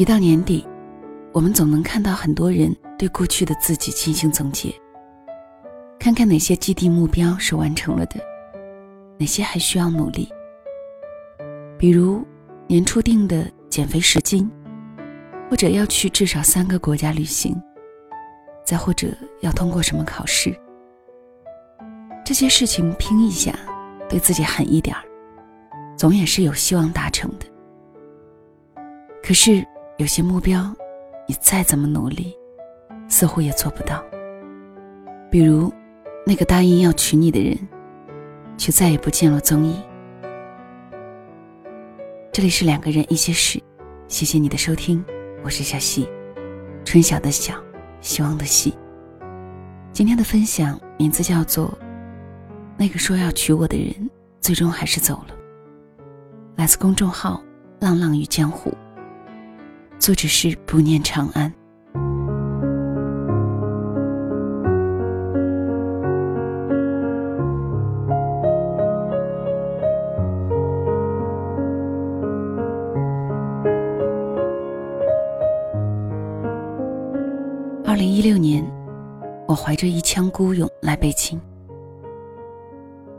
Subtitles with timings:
[0.00, 0.66] 一到年底，
[1.30, 4.72] 我们总能看到很多人对过去的自己进行总结，
[5.98, 8.18] 看看哪些既定目标是完成了的，
[9.18, 10.26] 哪些还需要努力。
[11.76, 12.26] 比如
[12.66, 14.50] 年初定的减肥十斤，
[15.50, 17.54] 或者要去至少三个国家旅行，
[18.64, 19.08] 再或者
[19.42, 20.58] 要通过什么考试。
[22.24, 23.54] 这些事情拼一下，
[24.08, 25.04] 对自己狠一点儿，
[25.94, 27.44] 总也是有希望达成的。
[29.22, 29.62] 可是。
[30.00, 30.74] 有些目标，
[31.26, 32.34] 你再怎么努力，
[33.06, 34.02] 似乎也做不到。
[35.30, 35.70] 比如，
[36.24, 37.54] 那个答应要娶你的人，
[38.56, 39.78] 却再也不见了踪影。
[42.32, 43.62] 这里是两个人一些事，
[44.08, 45.04] 谢谢你的收听，
[45.44, 46.08] 我是小溪，
[46.82, 47.54] 春晓的晓，
[48.00, 48.74] 希望的希。
[49.92, 51.68] 今天的分享名字叫做
[52.78, 55.34] 《那个说要娶我的人，最终还是走了》，
[56.56, 57.42] 来自公众号
[57.80, 58.74] “浪浪与江湖”。
[60.00, 61.52] 作者是不念长安。
[77.84, 78.64] 二零一六年，
[79.46, 81.38] 我怀着一腔孤勇来北京。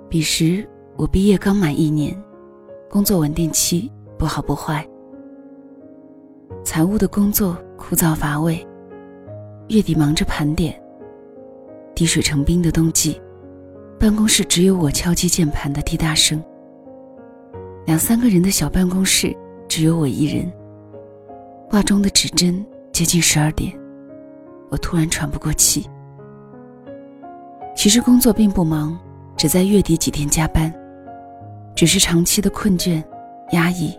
[0.10, 2.20] 彼时我毕业刚满一年，
[2.90, 4.84] 工作稳定期不好不坏。
[6.74, 8.66] 财务的工作枯燥乏味，
[9.68, 10.74] 月底忙着盘点。
[11.94, 13.22] 滴水成冰的冬季，
[14.00, 16.42] 办公室只有我敲击键盘的滴答声。
[17.86, 19.36] 两三个人的小办公室
[19.68, 20.50] 只有我一人。
[21.70, 23.78] 挂钟的指针接近十二点，
[24.70, 25.86] 我突然喘不过气。
[27.76, 28.98] 其实工作并不忙，
[29.36, 30.74] 只在月底几天加班，
[31.76, 33.04] 只是长期的困倦、
[33.52, 33.94] 压抑。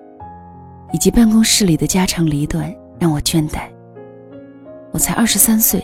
[0.92, 3.62] 以及办公室里的家长里短让我倦怠。
[4.92, 5.82] 我才二十三岁，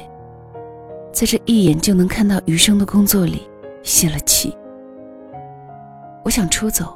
[1.13, 3.49] 在这一眼就能看到余生的工作里
[3.83, 4.55] 泄了气。
[6.25, 6.95] 我想出走，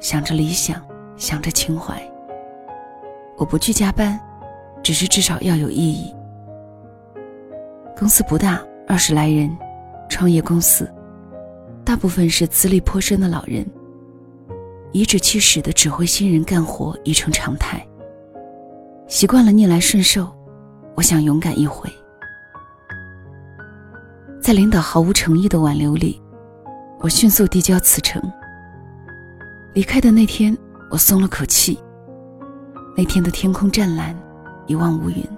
[0.00, 0.82] 想着理想，
[1.16, 1.96] 想着情怀。
[3.36, 4.18] 我不去加班，
[4.82, 6.12] 只是至少要有意义。
[7.96, 9.56] 公司不大，二十来人，
[10.08, 10.92] 创业公司，
[11.84, 13.64] 大部分是资历颇深的老人。
[14.94, 17.84] 颐指气使的指挥新人干活已成常态。
[19.08, 20.32] 习惯了逆来顺受，
[20.94, 21.90] 我想勇敢一回。
[24.40, 26.22] 在领导毫无诚意的挽留里，
[27.00, 28.22] 我迅速递交辞呈。
[29.72, 30.56] 离开的那天，
[30.92, 31.76] 我松了口气。
[32.96, 34.16] 那天的天空湛蓝，
[34.68, 35.28] 一望无云，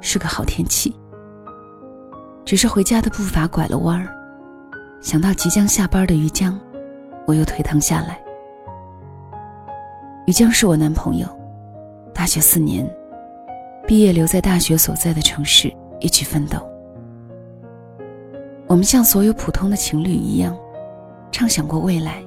[0.00, 0.96] 是个好天气。
[2.46, 4.08] 只是回家的步伐拐了弯儿，
[5.02, 6.58] 想到即将下班的于江，
[7.26, 8.18] 我又腿疼下来。
[10.26, 11.28] 于江是我男朋友，
[12.12, 12.84] 大学四年，
[13.86, 16.58] 毕业留在大学所在的城市一起奋斗。
[18.66, 20.56] 我们像所有普通的情侣一样，
[21.30, 22.20] 畅想过未来。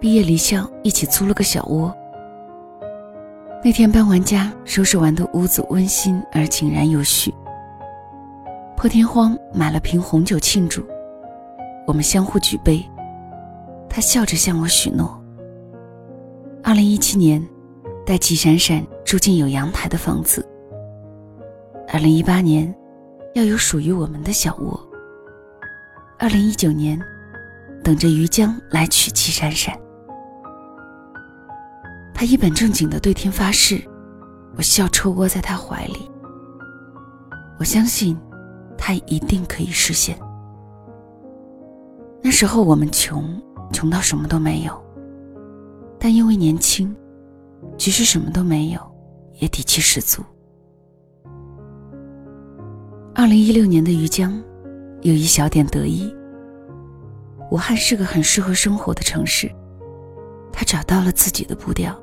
[0.00, 1.96] 毕业离校，一起租了个小窝。
[3.62, 7.32] 那天搬完家，收拾完的屋子温馨而井然有序。
[8.76, 10.84] 破天荒买了瓶红酒庆祝，
[11.86, 12.84] 我们相互举杯，
[13.88, 15.19] 他笑着向我许诺。
[16.62, 17.44] 二零一七年，
[18.04, 20.46] 带齐闪闪住进有阳台的房子。
[21.88, 22.72] 二零一八年，
[23.34, 24.78] 要有属于我们的小窝。
[26.18, 27.00] 二零一九年，
[27.82, 29.74] 等着于江来娶齐闪闪。
[32.14, 33.82] 他一本正经的对天发誓，
[34.56, 36.10] 我笑抽窝在他怀里。
[37.58, 38.16] 我相信，
[38.76, 40.16] 他一定可以实现。
[42.22, 43.40] 那时候我们穷，
[43.72, 44.89] 穷到什么都没有。
[46.02, 46.96] 但因为年轻，
[47.76, 48.80] 即使什么都没有，
[49.34, 50.22] 也底气十足。
[53.14, 54.42] 二零一六年的余江，
[55.02, 56.10] 有一小点得意。
[57.50, 59.50] 武汉是个很适合生活的城市，
[60.50, 61.94] 他找到了自己的步调，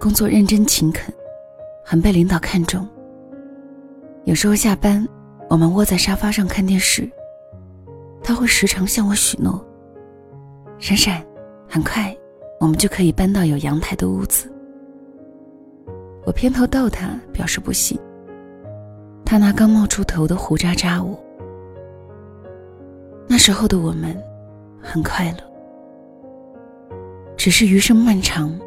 [0.00, 1.12] 工作认真勤恳，
[1.84, 2.88] 很被领导看重。
[4.24, 5.06] 有时候下班，
[5.50, 7.10] 我们窝在沙发上看电视，
[8.22, 9.62] 他会时常向我许诺
[10.78, 11.22] ：“闪闪，
[11.68, 12.16] 很快。”
[12.60, 14.52] 我们就可以搬到有阳台的屋子。
[16.26, 17.98] 我偏头逗他，表示不信。
[19.24, 21.18] 他拿刚冒出头的胡渣扎我。
[23.28, 24.16] 那时候的我们
[24.82, 25.38] 很快乐，
[27.36, 28.58] 只是余生漫长，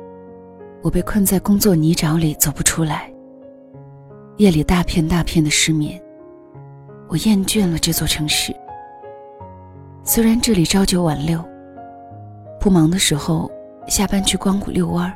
[0.82, 3.12] 我被困在工作泥沼里走不出来。
[4.38, 6.02] 夜里大片大片的失眠，
[7.10, 8.56] 我厌倦了这座城市。
[10.04, 11.44] 虽然这里朝九晚六，
[12.60, 13.52] 不忙的时候。
[13.88, 15.14] 下班去光谷遛弯儿，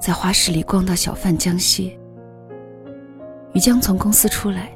[0.00, 1.96] 在花市里逛到小贩江歇。
[3.52, 4.70] 于江从公司出来，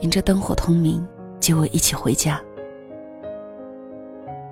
[0.00, 1.06] 迎着灯火通明
[1.40, 2.40] 接我一起回家。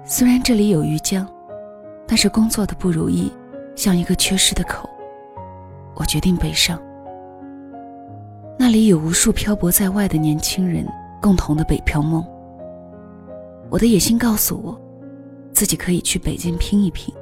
[0.04, 1.26] 虽然这里有于江，
[2.06, 3.32] 但是工作的不如意
[3.76, 4.88] 像一个缺失的口，
[5.94, 6.80] 我决定北上。
[8.58, 10.86] 那里有无数漂泊在外的年轻人
[11.22, 12.22] 共同的北漂梦。
[13.70, 14.78] 我的野心告诉我，
[15.52, 17.14] 自己可以去北京拼一拼。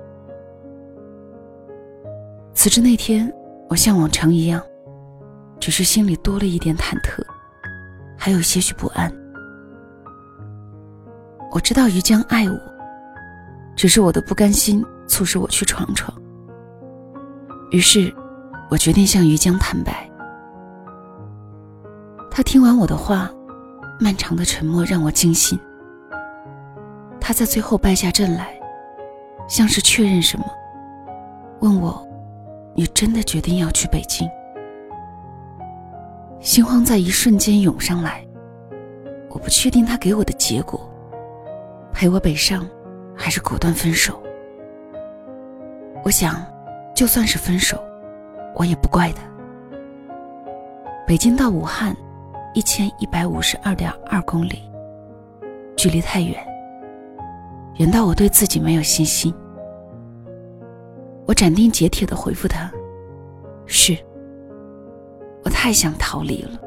[2.58, 3.32] 辞职那天，
[3.69, 4.60] 我像往常一样，
[5.60, 7.22] 只是心里多了一点忐忑，
[8.19, 9.08] 还有些许不安。
[11.52, 12.58] 我知道于江爱我，
[13.76, 16.12] 只是我的不甘心促使我去闯闯。
[17.70, 18.12] 于是，
[18.69, 20.11] 我决定向于江坦白。
[22.28, 23.31] 他听完我的话，
[24.00, 25.56] 漫长的沉默让我惊心。
[27.20, 28.58] 他在最后败下阵来，
[29.49, 30.44] 像是确认什么，
[31.61, 32.04] 问我。
[32.78, 34.30] 你真的决定要去北京？
[36.38, 38.25] 心慌在一瞬间涌上来，
[39.30, 40.88] 我不确定他给我的结果，
[41.92, 42.64] 陪我北上，
[43.16, 44.22] 还是果断分手。
[46.04, 46.40] 我想，
[46.94, 47.82] 就算是分手，
[48.54, 49.25] 我也不怪他。
[51.04, 51.96] 北京到武汉，
[52.54, 54.70] 一千一百五十二点二公里，
[55.76, 56.36] 距离太远，
[57.78, 59.34] 远到我对自己没有信心。
[61.28, 62.72] 我斩钉截铁的回复他
[63.66, 63.94] ：“是，
[65.44, 66.58] 我太想逃离了。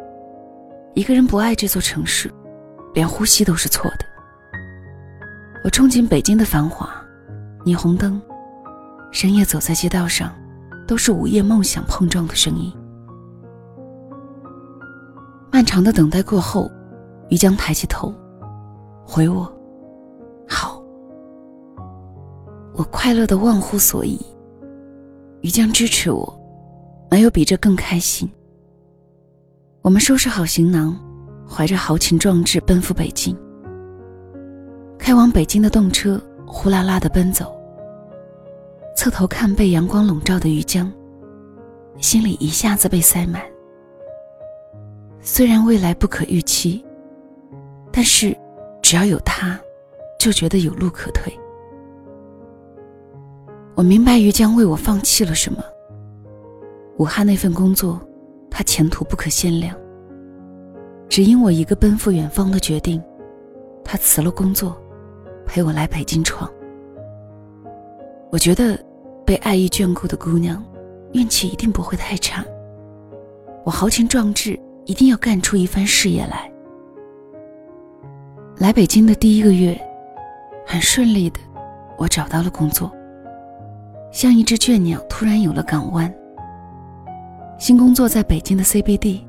[0.93, 2.31] 一个人不爱这座城市，
[2.93, 4.05] 连呼吸都是错的。
[5.63, 6.87] 我憧憬北京的繁华，
[7.65, 8.21] 霓虹灯，
[9.11, 10.31] 深夜走在街道上，
[10.87, 12.71] 都是午夜梦想碰撞的声音。
[15.51, 16.69] 漫长的等待过后，
[17.29, 18.13] 于江抬起头，
[19.03, 19.51] 回我：
[20.47, 20.79] 好。
[22.75, 24.23] 我快乐的忘乎所以。”
[25.41, 26.39] 于江支持我，
[27.09, 28.29] 没有比这更开心。
[29.81, 30.95] 我们收拾好行囊，
[31.49, 33.35] 怀着豪情壮志奔赴北京。
[34.99, 37.51] 开往北京的动车呼啦啦的奔走，
[38.95, 40.91] 侧头看被阳光笼罩的于江，
[41.97, 43.41] 心里一下子被塞满。
[45.19, 46.85] 虽然未来不可预期，
[47.91, 48.37] 但是
[48.83, 49.59] 只要有他，
[50.19, 51.35] 就觉得有路可退。
[53.75, 55.63] 我明白于江为我放弃了什么。
[56.97, 58.00] 武汉那份工作，
[58.50, 59.75] 他前途不可限量。
[61.09, 63.01] 只因我一个奔赴远方的决定，
[63.83, 64.79] 他辞了工作，
[65.45, 66.50] 陪我来北京闯。
[68.29, 68.79] 我觉得，
[69.25, 70.63] 被爱意眷顾的姑娘，
[71.13, 72.45] 运气一定不会太差。
[73.65, 76.51] 我豪情壮志，一定要干出一番事业来。
[78.57, 79.79] 来北京的第一个月，
[80.65, 81.39] 很顺利的，
[81.97, 82.91] 我找到了工作。
[84.11, 86.13] 像一只倦鸟，突然有了港湾。
[87.57, 89.21] 新工作在北京的 CBD，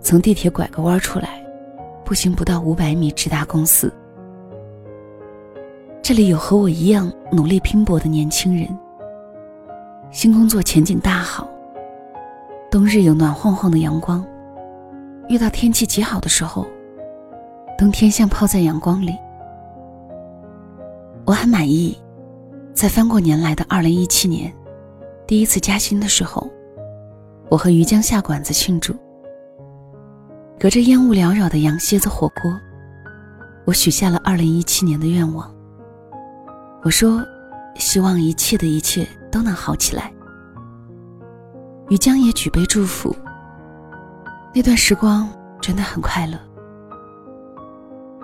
[0.00, 1.40] 从地铁拐个弯出来，
[2.04, 3.92] 步行不到五百米直达公司。
[6.02, 8.68] 这里有和我一样努力拼搏的年轻人。
[10.10, 11.48] 新工作前景大好。
[12.72, 14.24] 冬日有暖晃晃的阳光，
[15.28, 16.66] 遇到天气极好的时候，
[17.78, 19.14] 冬天像泡在阳光里。
[21.24, 21.96] 我很满意。
[22.74, 24.52] 在翻过年来的二零一七年，
[25.26, 26.50] 第一次加薪的时候，
[27.48, 28.94] 我和于江下馆子庆祝。
[30.58, 32.58] 隔着烟雾缭绕的羊蝎子火锅，
[33.64, 35.54] 我许下了二零一七年的愿望。
[36.82, 37.22] 我说，
[37.76, 40.12] 希望一切的一切都能好起来。
[41.88, 43.14] 于江也举杯祝福。
[44.54, 45.28] 那段时光
[45.60, 46.38] 真的很快乐。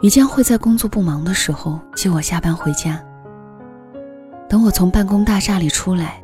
[0.01, 3.05] 于江会在工作不忙的时候接我下班回家。
[4.49, 6.23] 等我从办公大厦里出来，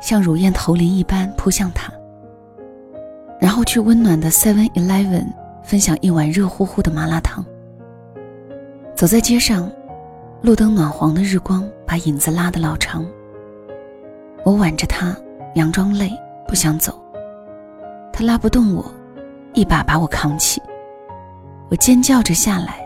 [0.00, 1.92] 像乳燕投林一般扑向他，
[3.38, 5.26] 然后去温暖的 Seven Eleven
[5.62, 7.44] 分享一碗热乎乎的麻辣烫。
[8.94, 9.70] 走在街上，
[10.40, 13.04] 路灯暖黄的日光把影子拉得老长。
[14.42, 15.14] 我挽着他，
[15.54, 16.10] 佯装累
[16.48, 16.98] 不想走，
[18.10, 18.84] 他拉不动我，
[19.52, 20.62] 一把把我扛起。
[21.68, 22.78] 我尖叫着下来，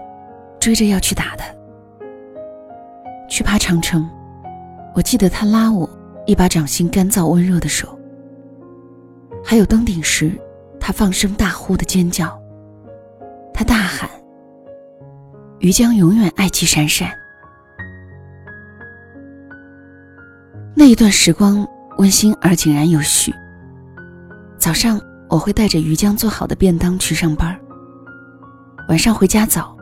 [0.59, 1.45] 追着要去打他，
[3.29, 4.09] 去爬长城。
[4.99, 5.89] 我记得他拉我，
[6.27, 7.97] 一把掌心干燥温热的手。
[9.45, 10.33] 还有登顶时，
[10.81, 12.37] 他放声大呼的尖叫。
[13.55, 14.11] 他大喊
[15.61, 17.13] ：“于江永远爱气闪闪。”
[20.75, 21.65] 那一段时光
[21.99, 23.33] 温馨而井然有序。
[24.59, 27.57] 早上我会带着于江做好的便当去上班，
[28.89, 29.77] 晚上回家早，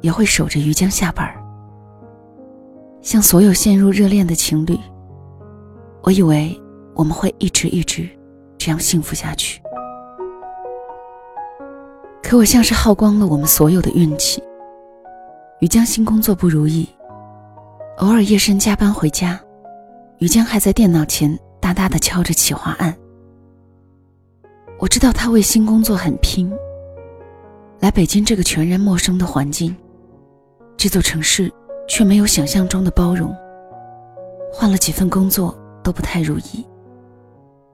[0.00, 1.32] 也会守着于江下班。
[3.02, 4.78] 像所有陷入热恋的情侣，
[6.02, 6.60] 我以为
[6.94, 8.08] 我们会一直一直
[8.58, 9.60] 这样幸福下去。
[12.22, 14.42] 可我像是耗光了我们所有的运气。
[15.60, 16.88] 于江新工作不如意，
[17.98, 19.40] 偶尔夜深加班回家，
[20.18, 22.94] 于江还在电脑前大大的敲着企划案。
[24.78, 26.52] 我知道他为新工作很拼。
[27.80, 29.74] 来北京这个全然陌生的环境，
[30.76, 31.52] 这座城市
[31.86, 33.34] 却没有想象中的包容。
[34.52, 36.66] 换了几份工作都不太如意，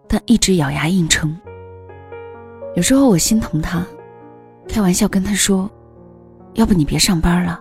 [0.09, 1.37] 但一直咬牙硬撑。
[2.75, 3.87] 有时候我心疼他，
[4.69, 5.71] 开玩笑跟他说
[6.54, 7.61] ：“要不你别上班了，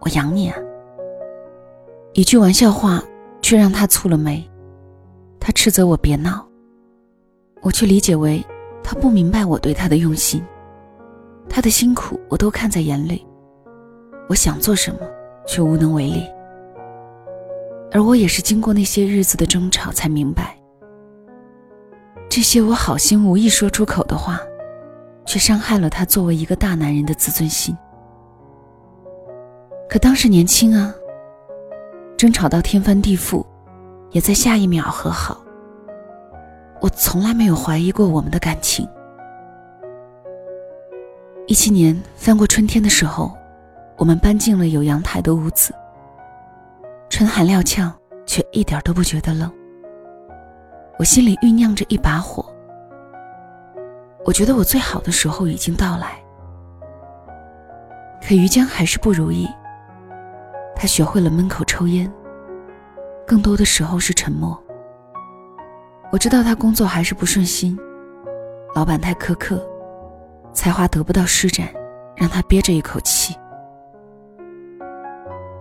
[0.00, 0.56] 我养你啊。”
[2.12, 3.02] 一句玩笑话
[3.40, 4.48] 却让他蹙了眉，
[5.38, 6.46] 他斥责我别闹，
[7.62, 8.44] 我却理解为
[8.82, 10.44] 他不明白我对他的用心。
[11.48, 13.26] 他的辛苦我都看在眼里，
[14.28, 15.00] 我想做什么
[15.46, 16.26] 却无能为力。
[17.92, 20.56] 而我也是经过那些日子的争吵才明白，
[22.28, 24.40] 这些我好心无意说出口的话，
[25.26, 27.76] 却伤害了他作为一个大男人的自尊心。
[29.88, 30.94] 可当时年轻啊，
[32.16, 33.44] 争吵到天翻地覆，
[34.12, 35.42] 也在下一秒和好。
[36.80, 38.88] 我从来没有怀疑过我们的感情。
[41.48, 43.36] 一七年翻过春天的时候，
[44.00, 45.74] 我们搬进了有阳台的屋子。
[47.10, 47.92] 春寒料峭，
[48.24, 49.52] 却一点都不觉得冷。
[50.98, 52.42] 我心里酝酿着一把火。
[54.24, 56.18] 我觉得我最好的时候已经到来。
[58.26, 59.46] 可于江还是不如意。
[60.74, 62.10] 他学会了闷口抽烟，
[63.26, 64.58] 更多的时候是沉默。
[66.10, 67.78] 我知道他工作还是不顺心，
[68.74, 69.62] 老板太苛刻。
[70.54, 71.68] 才华得不到施展，
[72.16, 73.36] 让他憋着一口气。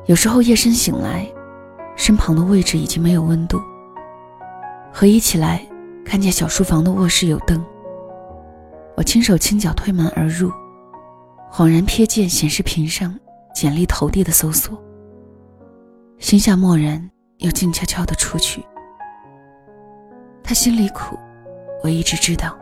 [0.10, 1.24] 有时候夜深醒来，
[1.96, 3.62] 身旁的位置已经没有温度。
[4.92, 5.64] 合衣起来，
[6.04, 7.64] 看见小书房的卧室有灯。
[8.98, 10.52] 我轻手轻脚推门而入，
[11.52, 13.16] 恍然瞥见显示屏上
[13.54, 14.76] 简历投递的搜索，
[16.18, 18.66] 心下默然，又静悄悄的出去。
[20.44, 21.20] 他心里苦，
[21.84, 22.58] 我一直知道。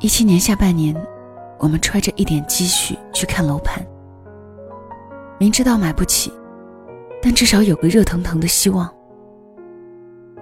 [0.00, 0.96] 一七年下半年，
[1.58, 3.86] 我们揣着一点积蓄去看楼盘。
[5.38, 6.32] 明知道买不起，
[7.20, 8.92] 但至少有个热腾腾的希望。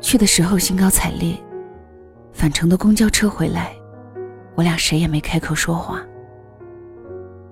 [0.00, 1.36] 去的时候兴高采烈，
[2.32, 3.74] 返程的公交车回来，
[4.54, 6.00] 我俩谁也没开口说话，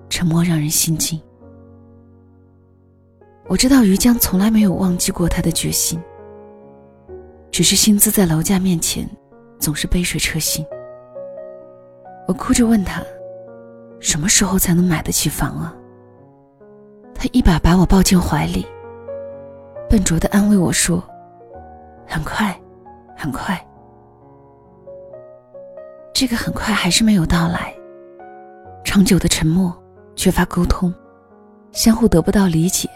[0.07, 1.19] 沉默让人心惊。
[3.47, 6.01] 我知道于江从来没有忘记过他的决心，
[7.51, 9.05] 只是薪资在楼价面前
[9.59, 10.65] 总是杯水车薪。
[12.25, 13.03] 我哭着问他
[13.99, 15.75] ：“什么时候才能买得起房啊？”
[17.23, 18.67] 他一把把我抱进怀里，
[19.89, 21.01] 笨拙的安慰我说
[22.05, 22.53] ：“很快，
[23.15, 23.57] 很快。”
[26.13, 27.73] 这个很快还是没有到来。
[28.83, 29.73] 长久的沉默，
[30.17, 30.93] 缺乏沟通，
[31.71, 32.89] 相互得不到理解，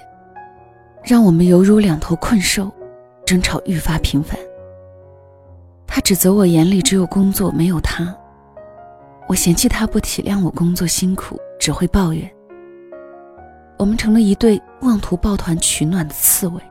[1.05, 2.69] 让我们犹如两头困兽，
[3.25, 4.37] 争吵愈发频繁。
[5.87, 8.13] 他指责我眼里只有工作，没有他。
[9.29, 12.29] 我嫌弃他不体谅我工作辛苦，只会抱怨。
[13.77, 16.61] 我们成了一对妄图抱团取暖的刺猬，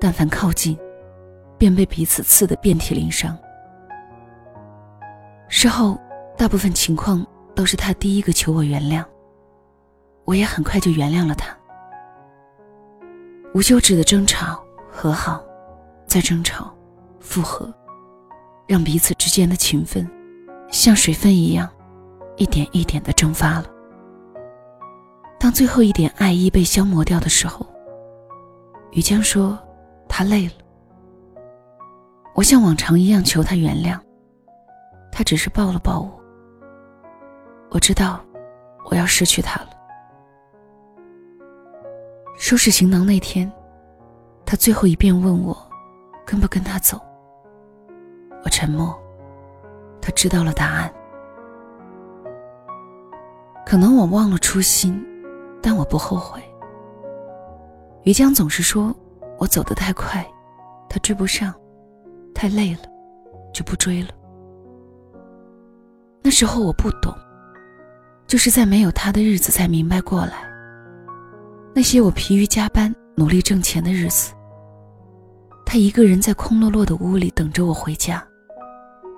[0.00, 0.76] 但凡靠近，
[1.58, 3.36] 便被彼此刺得遍体鳞伤。
[5.48, 5.98] 事后，
[6.36, 9.04] 大部分情况都是他第一个求我原谅，
[10.24, 11.54] 我也很快就原谅了他。
[13.54, 15.42] 无休止的争吵、和好，
[16.06, 16.74] 再争吵、
[17.20, 17.72] 复合，
[18.66, 20.08] 让彼此之间的情分。
[20.70, 21.68] 像水分一样，
[22.36, 23.64] 一点一点的蒸发了。
[25.38, 27.64] 当最后一点爱意被消磨掉的时候，
[28.90, 29.58] 于江说
[30.08, 30.52] 他累了。
[32.34, 33.98] 我像往常一样求他原谅，
[35.12, 36.20] 他只是抱了抱我。
[37.70, 38.20] 我知道
[38.90, 39.70] 我要失去他了。
[42.36, 43.50] 收拾行囊那天，
[44.44, 45.56] 他最后一遍问我
[46.24, 47.00] 跟不跟他走。
[48.44, 48.96] 我沉默。
[50.00, 50.90] 他知道了答案，
[53.66, 55.04] 可能我忘了初心，
[55.62, 56.40] 但我不后悔。
[58.04, 58.94] 于江总是说
[59.38, 60.26] 我走得太快，
[60.88, 61.54] 他追不上，
[62.34, 62.80] 太累了，
[63.52, 64.08] 就不追了。
[66.22, 67.12] 那时候我不懂，
[68.26, 70.48] 就是在没有他的日子才明白过来。
[71.74, 74.32] 那些我疲于加班、努力挣钱的日子，
[75.64, 78.24] 他一个人在空落落的屋里等着我回家。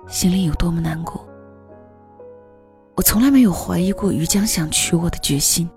[0.07, 1.25] 心里有多么难过，
[2.95, 5.69] 我从来没有怀疑过于江想娶我的决心。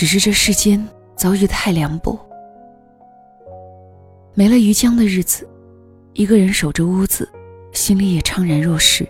[0.00, 0.82] 只是这世间
[1.14, 2.18] 早已太凉薄，
[4.32, 5.46] 没了于江的日子，
[6.14, 7.28] 一个人守着屋子，
[7.72, 9.06] 心里也怅然若失。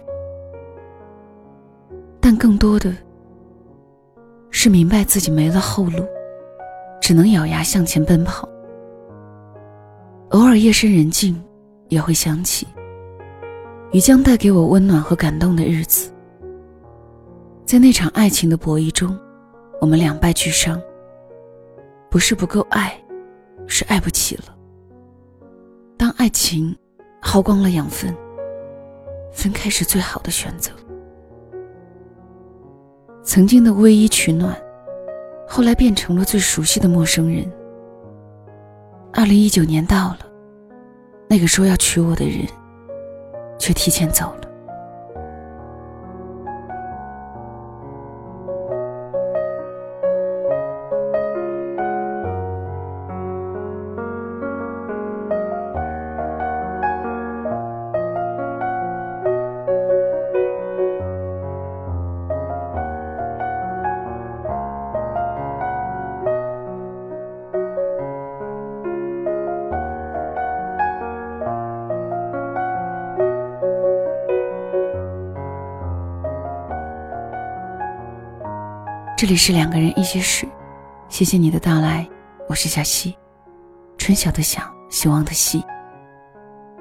[2.20, 2.92] 但更多的
[4.50, 6.04] 是明白自己没了后路，
[7.00, 8.48] 只能咬牙向前奔跑。
[10.30, 11.40] 偶尔夜深人静，
[11.88, 12.66] 也会想起
[13.92, 16.12] 于江带给我温暖和感动的日子。
[17.64, 19.16] 在那场爱情的博弈中，
[19.80, 20.80] 我们两败俱伤。
[22.10, 22.92] 不是不够爱，
[23.68, 24.44] 是爱不起了。
[25.96, 26.76] 当爱情
[27.22, 28.12] 耗光了养分，
[29.32, 30.72] 分开是最好的选择。
[33.22, 34.60] 曾经的唯一取暖，
[35.46, 37.48] 后来变成了最熟悉的陌生人。
[39.12, 40.18] 二零一九年到了，
[41.28, 42.44] 那个说要娶我的人，
[43.56, 44.49] 却提前走了。
[79.20, 80.48] 这里是两个人一些事，
[81.10, 82.08] 谢谢你的到来，
[82.48, 83.14] 我是小溪，
[83.98, 85.62] 春晓的晓，希望的希。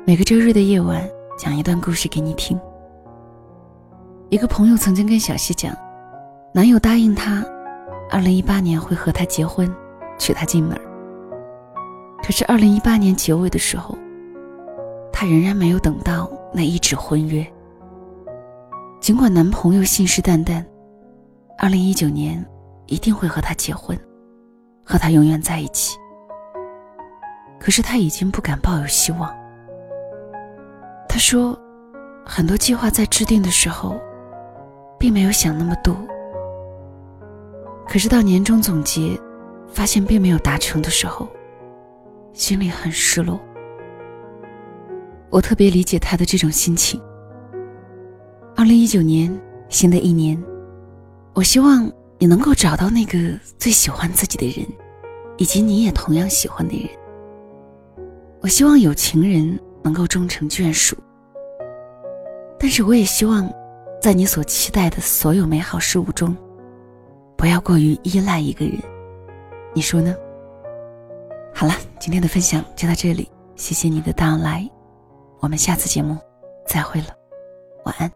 [0.05, 1.05] 每个周日的夜晚
[1.37, 2.57] 讲一段故事给你听。
[4.29, 5.75] 一个朋友曾经跟小溪讲，
[6.53, 7.43] 男友答应她，
[8.09, 9.69] 二零一八年会和她结婚，
[10.17, 10.79] 娶她进门。
[12.23, 13.97] 可是二零一八年结尾的时候，
[15.11, 17.45] 她仍然没有等到那一纸婚约。
[19.01, 20.63] 尽管男朋友信誓旦旦。
[21.61, 22.43] 二零一九年
[22.87, 23.99] 一定会和他结婚，
[24.81, 25.97] 和他永远在一起。
[27.59, 29.29] 可是他已经不敢抱有希望。
[31.09, 31.59] 他说，
[32.25, 33.99] 很多计划在制定的时候，
[34.97, 35.93] 并没有想那么多。
[37.85, 39.19] 可是到年终总结，
[39.67, 41.27] 发现并没有达成的时候，
[42.31, 43.37] 心里很失落。
[45.29, 47.01] 我特别理解他的这种心情。
[48.55, 50.41] 二零一九年，新的一年。
[51.39, 53.17] 我希望你能够找到那个
[53.57, 54.67] 最喜欢自己的人，
[55.37, 56.89] 以及你也同样喜欢的人。
[58.41, 60.97] 我希望有情人能够终成眷属，
[62.59, 63.49] 但是我也希望，
[64.01, 66.35] 在你所期待的所有美好事物中，
[67.37, 68.77] 不要过于依赖一个人。
[69.73, 70.13] 你说呢？
[71.55, 74.69] 好了，今天的分享就到这里，谢谢你的到来，
[75.39, 76.17] 我们下次节目
[76.67, 77.07] 再会了，
[77.85, 78.11] 晚安。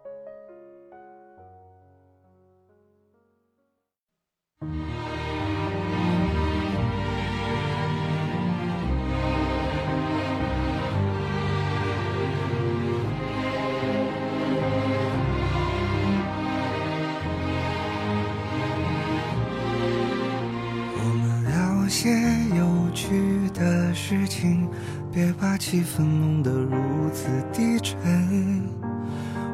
[22.04, 22.10] 些
[22.54, 24.68] 有趣的事情，
[25.10, 28.62] 别把气氛弄得如此低沉。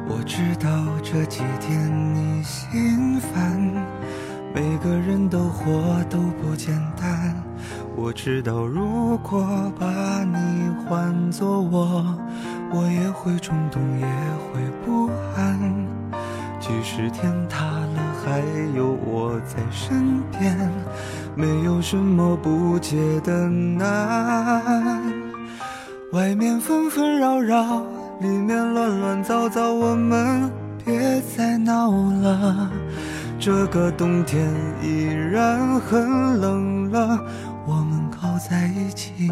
[0.08, 0.68] 我知道
[1.04, 3.56] 这几天你心烦，
[4.52, 7.36] 每个人都活都不简单。
[7.96, 9.69] 我知道如果
[21.70, 25.04] 有什么不解的难，
[26.12, 27.84] 外面纷纷扰扰，
[28.20, 30.52] 里面乱乱糟糟，我们
[30.84, 32.72] 别再闹了。
[33.40, 34.52] 这个冬天
[34.82, 37.24] 依然很冷了，
[37.68, 39.32] 我们靠在一起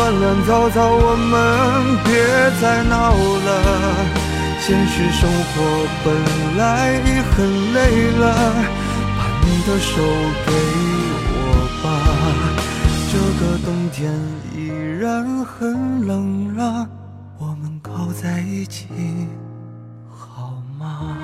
[0.00, 1.30] 乱乱糟糟，我们
[2.04, 2.10] 别
[2.58, 3.48] 再闹了。
[4.58, 5.52] 现实生活
[6.02, 6.08] 本
[6.56, 7.36] 来已很
[7.74, 7.78] 累
[8.12, 8.24] 了。
[9.18, 10.00] 把你的手
[10.46, 10.48] 给
[11.36, 11.36] 我
[11.82, 11.84] 吧，
[13.12, 14.00] 这个冬天
[14.56, 14.58] 依
[14.98, 16.88] 然很冷了，
[17.38, 18.88] 我们靠在一起
[20.08, 21.14] 好吗？